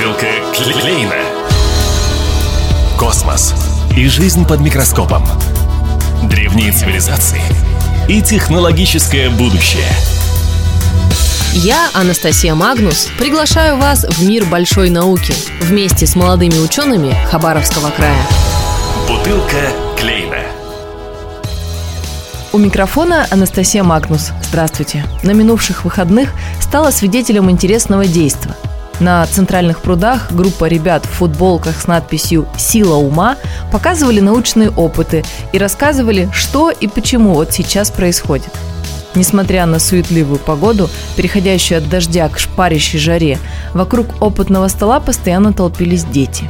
[0.00, 1.14] Бутылка Клейна.
[2.98, 3.52] Космос
[3.94, 5.22] и жизнь под микроскопом.
[6.22, 7.42] Древние цивилизации
[8.08, 9.84] и технологическое будущее.
[11.52, 18.22] Я, Анастасия Магнус, приглашаю вас в мир большой науки вместе с молодыми учеными Хабаровского края.
[19.06, 20.38] Бутылка Клейна.
[22.54, 24.30] У микрофона Анастасия Магнус.
[24.48, 25.04] Здравствуйте.
[25.22, 28.56] На минувших выходных стала свидетелем интересного действия–
[29.00, 33.36] на центральных прудах группа ребят в футболках с надписью «Сила ума»
[33.72, 38.50] показывали научные опыты и рассказывали, что и почему вот сейчас происходит.
[39.14, 43.38] Несмотря на суетливую погоду, переходящую от дождя к шпарящей жаре,
[43.74, 46.48] вокруг опытного стола постоянно толпились дети.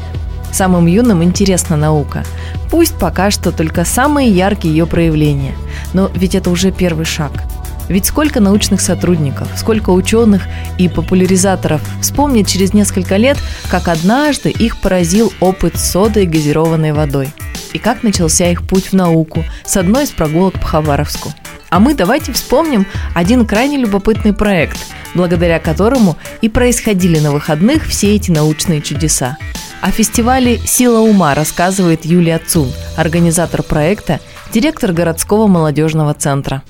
[0.53, 2.25] Самым юным интересна наука.
[2.71, 5.55] Пусть пока что только самые яркие ее проявления,
[5.93, 7.33] но ведь это уже первый шаг–
[7.91, 10.45] ведь сколько научных сотрудников, сколько ученых
[10.79, 13.37] и популяризаторов вспомнят через несколько лет,
[13.69, 17.29] как однажды их поразил опыт с содой и газированной водой.
[17.73, 21.33] И как начался их путь в науку с одной из прогулок по Хабаровску.
[21.69, 24.79] А мы давайте вспомним один крайне любопытный проект,
[25.15, 29.37] благодаря которому и происходили на выходных все эти научные чудеса.
[29.81, 34.21] О фестивале «Сила ума» рассказывает Юлия Цун, организатор проекта,
[34.53, 36.63] директор городского молодежного центра.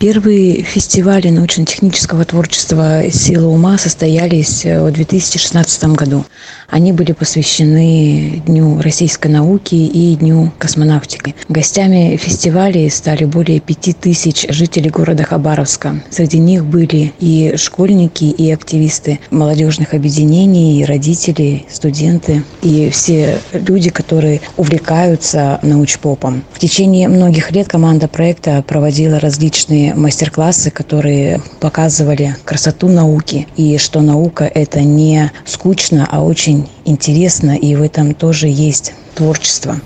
[0.00, 6.24] Первые фестивали научно-технического творчества «Сила ума» состоялись э, в 2016 году.
[6.70, 11.34] Они были посвящены Дню российской науки и Дню космонавтики.
[11.50, 16.02] Гостями фестивалей стали более пяти тысяч жителей города Хабаровска.
[16.08, 23.90] Среди них были и школьники, и активисты молодежных объединений, и родители, студенты, и все люди,
[23.90, 26.42] которые увлекаются научпопом.
[26.54, 34.00] В течение многих лет команда проекта проводила различные мастер-классы, которые показывали красоту науки и что
[34.00, 39.80] наука это не скучно, а очень интересно, и в этом тоже есть творчество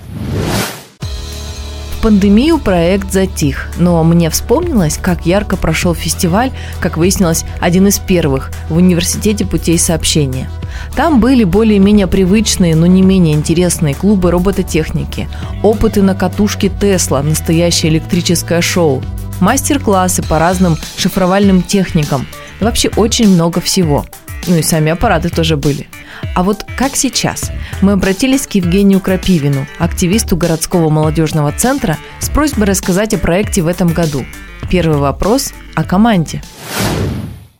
[2.05, 8.51] пандемию проект затих, но мне вспомнилось, как ярко прошел фестиваль, как выяснилось, один из первых
[8.69, 10.47] в Университете путей сообщения.
[10.95, 15.27] Там были более-менее привычные, но не менее интересные клубы робототехники,
[15.63, 19.01] опыты на катушке Тесла, настоящее электрическое шоу,
[19.41, 22.27] мастер-классы по разным шифровальным техникам.
[22.59, 24.05] Вообще очень много всего.
[24.47, 25.87] Ну и сами аппараты тоже были.
[26.35, 27.51] А вот как сейчас?
[27.81, 33.67] Мы обратились к Евгению Крапивину, активисту городского молодежного центра, с просьбой рассказать о проекте в
[33.67, 34.25] этом году.
[34.69, 36.41] Первый вопрос о команде.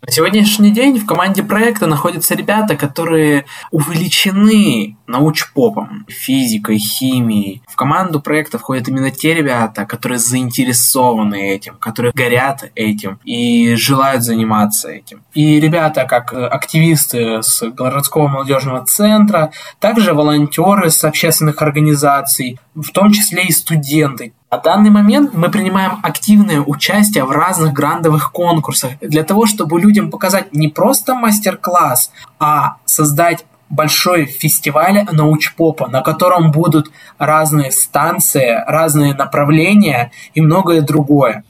[0.06, 7.64] На сегодняшний день в команде проекта находятся ребята, которые увлечены научпопом, физикой, химией.
[7.68, 14.22] В команду проекта входят именно те ребята, которые заинтересованы этим, которые горят этим и желают
[14.22, 15.24] заниматься этим.
[15.34, 23.12] И ребята, как активисты с городского молодежного центра, также волонтеры с общественных организаций, в том
[23.12, 29.24] числе и студенты, на данный момент мы принимаем активное участие в разных грандовых конкурсах для
[29.24, 36.90] того, чтобы людям показать не просто мастер-класс, а создать большой фестиваль научпопа, на котором будут
[37.18, 41.44] разные станции, разные направления и многое другое.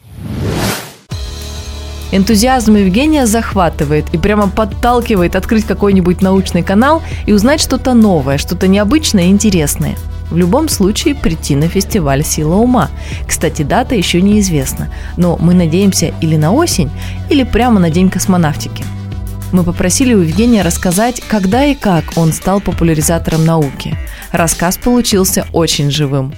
[2.11, 8.67] Энтузиазм Евгения захватывает и прямо подталкивает открыть какой-нибудь научный канал и узнать что-то новое, что-то
[8.67, 9.95] необычное и интересное–
[10.29, 12.89] в любом случае прийти на фестиваль «Сила ума».
[13.27, 16.91] Кстати, дата еще неизвестна, но мы надеемся или на осень,
[17.29, 18.83] или прямо на День космонавтики.
[19.51, 23.97] Мы попросили у Евгения рассказать, когда и как он стал популяризатором науки.
[24.31, 26.33] Рассказ получился очень живым.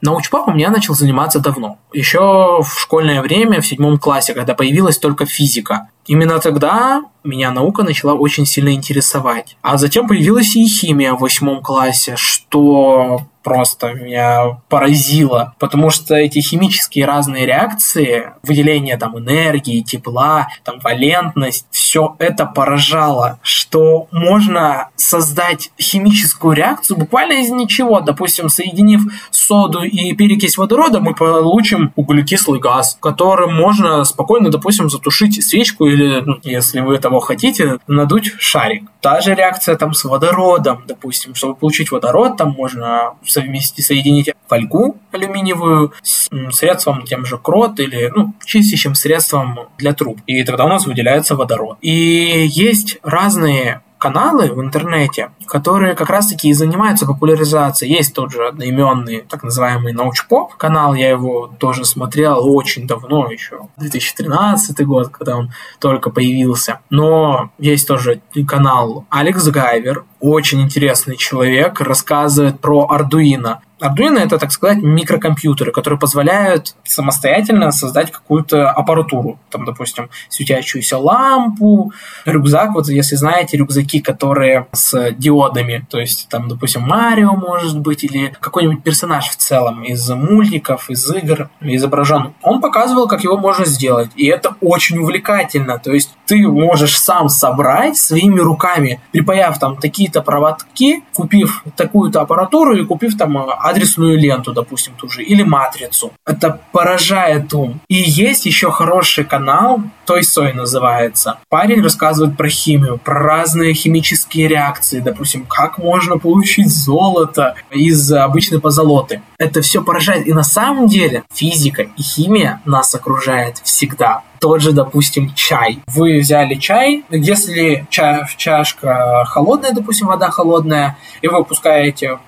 [0.00, 1.78] Научпапом я начал заниматься давно.
[1.92, 5.88] Еще в школьное время, в седьмом классе, когда появилась только физика.
[6.06, 9.56] Именно тогда меня наука начала очень сильно интересовать.
[9.62, 16.40] А затем появилась и химия в восьмом классе, что просто меня поразило, потому что эти
[16.40, 25.70] химические разные реакции, выделение там энергии, тепла, там валентность, все это поражало, что можно создать
[25.78, 28.00] химическую реакцию буквально из ничего.
[28.00, 35.44] Допустим, соединив соду и перекись водорода, мы получим углекислый газ, которым можно спокойно, допустим, затушить
[35.44, 38.88] свечку или, ну, если вы того хотите, надуть шарик.
[39.00, 44.96] Та же реакция там с водородом, допустим, чтобы получить водород, там можно совместить, соединить фольгу
[45.12, 50.20] алюминиевую с средством тем же крот или ну, чистящим средством для труб.
[50.26, 51.78] И тогда у нас выделяется водород.
[51.82, 57.94] И есть разные каналы в интернете, которые как раз-таки и занимаются популяризацией.
[57.96, 63.60] Есть тот же одноименный, так называемый научпоп канал, я его тоже смотрел очень давно еще,
[63.78, 66.80] 2013 год, когда он только появился.
[66.90, 73.56] Но есть тоже канал Алекс Гайвер, очень интересный человек, рассказывает про Arduino.
[73.84, 79.38] Arduino это, так сказать, микрокомпьютеры, которые позволяют самостоятельно создать какую-то аппаратуру.
[79.50, 81.92] Там, допустим, светящуюся лампу,
[82.24, 82.74] рюкзак.
[82.74, 85.86] Вот если знаете, рюкзаки, которые с диодами.
[85.90, 91.10] То есть, там, допустим, Марио может быть, или какой-нибудь персонаж в целом из мультиков, из
[91.14, 92.34] игр изображен.
[92.42, 94.10] Он показывал, как его можно сделать.
[94.16, 95.78] И это очень увлекательно.
[95.78, 102.76] То есть, ты можешь сам собрать своими руками, припаяв там такие-то проводки, купив такую-то аппаратуру
[102.76, 103.36] и купив там
[103.74, 106.12] адресную ленту, допустим, ту же, или матрицу.
[106.26, 107.80] Это поражает ум.
[107.88, 111.38] И есть еще хороший канал, Той Сой называется.
[111.48, 118.60] Парень рассказывает про химию, про разные химические реакции, допустим, как можно получить золото из обычной
[118.60, 119.22] позолоты.
[119.38, 120.26] Это все поражает.
[120.26, 125.80] И на самом деле физика и химия нас окружает всегда тот же, допустим, чай.
[125.86, 132.18] Вы взяли чай, если ча чашка холодная, допустим, вода холодная, и вы опускаете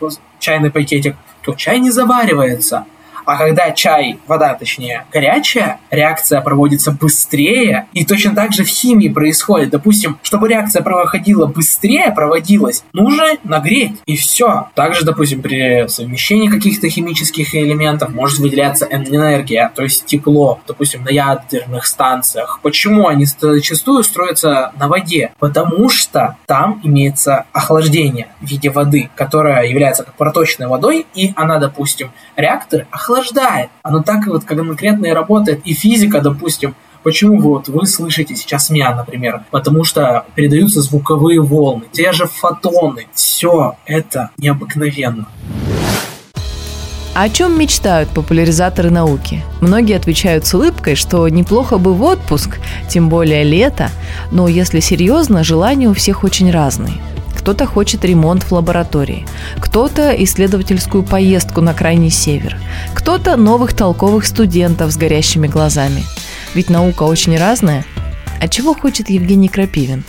[0.46, 2.84] чайный пакетик то чай не заваривается.
[3.26, 7.88] А когда чай, вода точнее, горячая, реакция проводится быстрее.
[7.92, 9.70] И точно так же в химии происходит.
[9.70, 14.00] Допустим, чтобы реакция проходила быстрее, проводилась, нужно нагреть.
[14.06, 14.68] И все.
[14.74, 20.60] Также, допустим, при совмещении каких-то химических элементов может выделяться энергия, то есть тепло.
[20.68, 22.60] Допустим, на ядерных станциях.
[22.62, 25.32] Почему они зачастую строятся на воде?
[25.40, 31.58] Потому что там имеется охлаждение в виде воды, которая является как проточной водой, и она,
[31.58, 33.70] допустим, реактор охлаждает охлаждает.
[33.82, 35.62] Оно так вот конкретно и работает.
[35.64, 39.44] И физика, допустим, Почему вот вы слышите сейчас меня, например?
[39.52, 43.06] Потому что передаются звуковые волны, те же фотоны.
[43.14, 45.28] Все это необыкновенно.
[47.14, 49.44] О чем мечтают популяризаторы науки?
[49.60, 52.58] Многие отвечают с улыбкой, что неплохо бы в отпуск,
[52.88, 53.90] тем более лето,
[54.32, 56.94] но если серьезно, желания у всех очень разные
[57.46, 59.24] кто-то хочет ремонт в лаборатории,
[59.60, 62.58] кто-то исследовательскую поездку на крайний север,
[62.92, 66.02] кто-то новых толковых студентов с горящими глазами.
[66.54, 67.84] Ведь наука очень разная.
[68.40, 70.02] А чего хочет Евгений Крапивин?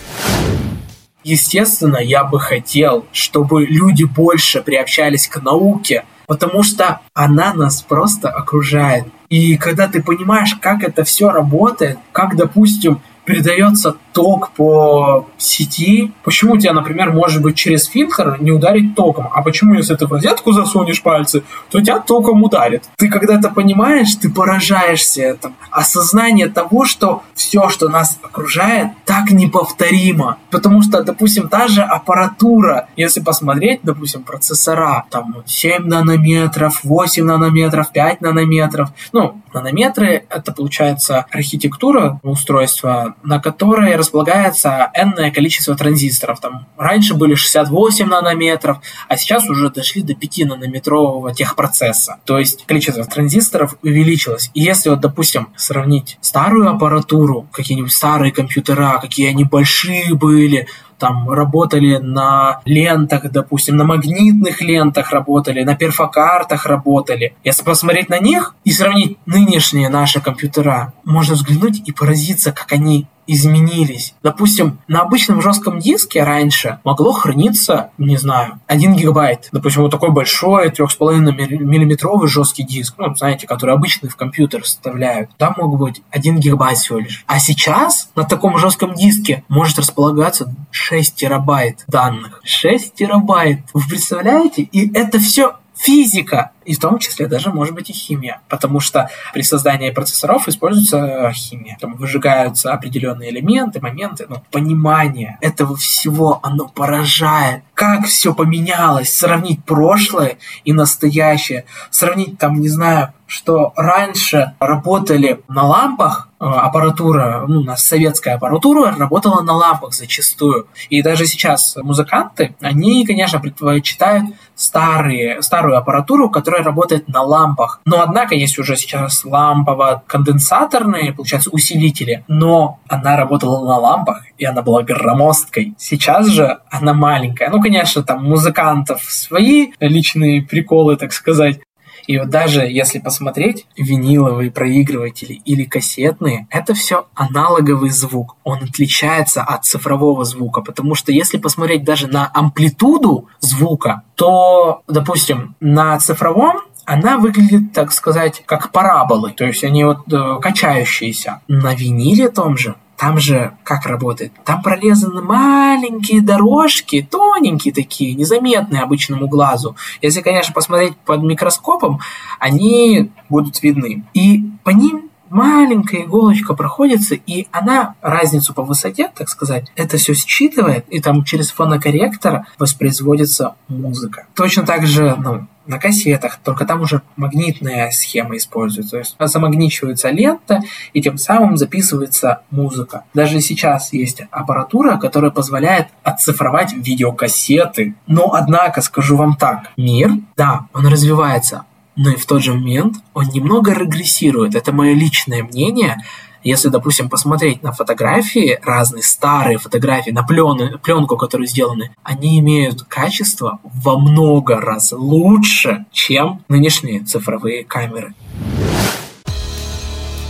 [1.22, 8.30] Естественно, я бы хотел, чтобы люди больше приобщались к науке, потому что она нас просто
[8.30, 9.04] окружает.
[9.28, 16.12] И когда ты понимаешь, как это все работает, как, допустим, передается ток по сети.
[16.24, 19.28] Почему тебя, например, может быть через фильтр не ударить током?
[19.30, 22.84] А почему, если ты в розетку засунешь пальцы, то тебя током ударит?
[22.96, 25.54] Ты когда это понимаешь, ты поражаешься этому.
[25.70, 30.38] Осознание того, что все, что нас окружает, так неповторимо.
[30.50, 37.92] Потому что, допустим, та же аппаратура, если посмотреть, допустим, процессора, там 7 нанометров, 8 нанометров,
[37.92, 38.88] 5 нанометров.
[39.12, 46.40] Ну, нанометры— это, получается, архитектура устройства, на которой располагается энное количество транзисторов.
[46.40, 48.78] Там раньше были 68 нанометров,
[49.08, 52.18] а сейчас уже дошли до 5 нанометрового техпроцесса.
[52.24, 54.50] То есть количество транзисторов увеличилось.
[54.54, 60.66] И если вот, допустим, сравнить старую аппаратуру, какие-нибудь старые компьютера, какие они большие были,
[60.98, 67.34] там работали на лентах, допустим, на магнитных лентах работали, на перфокартах работали.
[67.44, 73.06] Если посмотреть на них и сравнить нынешние наши компьютера, можно взглянуть и поразиться, как они
[73.28, 74.14] изменились.
[74.22, 79.48] Допустим, на обычном жестком диске раньше могло храниться, не знаю, 1 гигабайт.
[79.52, 81.20] Допустим, вот такой большой 3,5
[81.58, 85.30] миллиметровый жесткий диск, ну, знаете, который обычный в компьютер вставляют.
[85.36, 87.24] Там мог быть 1 гигабайт всего лишь.
[87.26, 92.40] А сейчас на таком жестком диске может располагаться 6 терабайт данных.
[92.44, 93.60] 6 терабайт.
[93.74, 94.62] Вы представляете?
[94.62, 99.08] И это все физика, и в том числе даже, может быть, и химия, потому что
[99.32, 101.78] при создании процессоров используется химия.
[101.80, 107.62] Там выжигаются определенные элементы, моменты, но понимание этого всего, оно поражает.
[107.74, 115.62] Как все поменялось, сравнить прошлое и настоящее, сравнить там, не знаю, что раньше работали на
[115.62, 120.68] лампах, э, аппаратура, ну, у нас советская аппаратура работала на лампах зачастую.
[120.88, 127.80] И даже сейчас музыканты, они, конечно, предпочитают старые, старую аппаратуру, которая работает на лампах.
[127.84, 134.62] Но, однако, есть уже сейчас лампово-конденсаторные, получается, усилители, но она работала на лампах, и она
[134.62, 135.74] была громоздкой.
[135.78, 137.50] Сейчас же она маленькая.
[137.50, 141.60] Ну, конечно, там музыкантов свои личные приколы, так сказать,
[142.08, 148.36] И вот даже если посмотреть виниловые проигрыватели или кассетные, это все аналоговый звук.
[148.44, 155.54] Он отличается от цифрового звука, потому что если посмотреть даже на амплитуду звука, то, допустим,
[155.60, 161.42] на цифровом она выглядит, так сказать, как параболы, то есть они вот э, качающиеся.
[161.46, 164.32] На виниле том же там же как работает?
[164.44, 169.76] Там прорезаны маленькие дорожки, тоненькие такие, незаметные обычному глазу.
[170.02, 172.00] Если, конечно, посмотреть под микроскопом,
[172.40, 174.04] они будут видны.
[174.14, 180.14] И по ним маленькая иголочка проходится, и она разницу по высоте, так сказать, это все
[180.14, 184.26] считывает, и там через фонокорректор воспроизводится музыка.
[184.34, 188.92] Точно так же, ну, на кассетах, только там уже магнитная схема используется.
[188.92, 193.04] То есть замагничивается лента, и тем самым записывается музыка.
[193.14, 197.94] Даже сейчас есть аппаратура, которая позволяет оцифровать видеокассеты.
[198.06, 201.64] Но, однако, скажу вам так, мир, да, он развивается,
[201.96, 204.54] но и в тот же момент он немного регрессирует.
[204.54, 206.02] Это мое личное мнение,
[206.42, 212.82] если, допустим, посмотреть на фотографии, разные старые фотографии, на плены, пленку, которые сделаны, они имеют
[212.82, 218.14] качество во много раз лучше, чем нынешние цифровые камеры.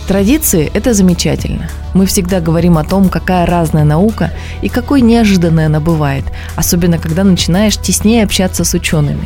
[0.09, 1.69] Традиции– это замечательно.
[1.93, 4.31] Мы всегда говорим о том, какая разная наука
[4.63, 6.25] и какой неожиданной она бывает,
[6.55, 9.25] особенно когда начинаешь теснее общаться с учеными.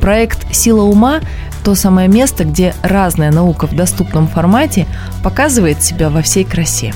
[0.00, 1.20] Проект «Сила ума»
[1.64, 4.86] то самое место, где разная наука в доступном формате
[5.22, 6.92] показывает себя во всей красе.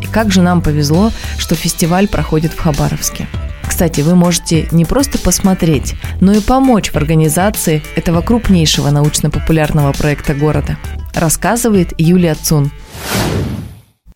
[0.00, 3.26] И как же нам повезло, что фестиваль проходит в Хабаровске.
[3.66, 10.34] Кстати, вы можете не просто посмотреть, но и помочь в организации этого крупнейшего научно-популярного проекта
[10.34, 10.76] города,
[11.14, 12.70] рассказывает Юлия Цун.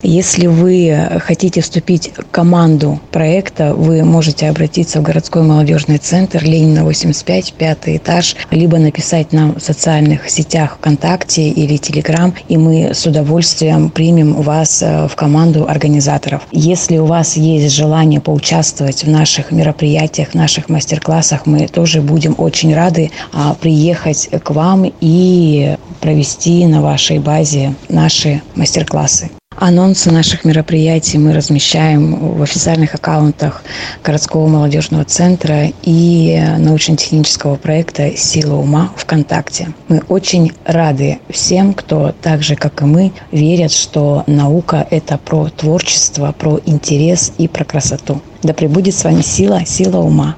[0.01, 6.85] Если вы хотите вступить в команду проекта, вы можете обратиться в городской молодежный центр Ленина
[6.85, 13.05] 85, пятый этаж, либо написать нам в социальных сетях ВКонтакте или Телеграм, и мы с
[13.05, 16.43] удовольствием примем вас э, в команду организаторов.
[16.53, 22.35] Если у вас есть желание поучаствовать в наших мероприятиях, в наших мастер-классах, мы тоже будем
[22.37, 29.29] очень рады а, приехать к вам и провести на вашей базе наши мастер-классы.
[29.59, 33.61] Анонсы наших мероприятий мы размещаем в официальных аккаунтах
[34.01, 39.73] городского молодежного центра и научно-технического проекта «Сила ума» ВКонтакте.
[39.89, 45.49] Мы очень рады всем, кто так же, как и мы, верят, что наука– это про
[45.49, 48.21] творчество, про интерес и про красоту.
[48.41, 50.37] Да пребудет с вами сила, сила ума.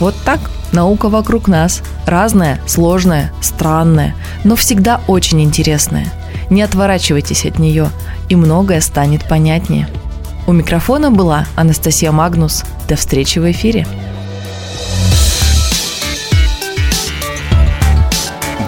[0.00, 1.80] Вот так наука вокруг нас.
[2.06, 6.12] Разная, сложная, странная, но всегда очень интересная–
[6.50, 7.90] не отворачивайтесь от нее,
[8.28, 9.88] и многое станет понятнее.
[10.46, 12.64] У микрофона была Анастасия Магнус.
[12.88, 13.86] До встречи в эфире.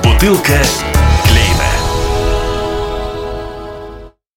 [0.02, 0.58] Бутылка